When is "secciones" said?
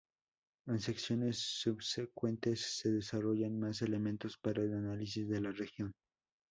0.79-1.37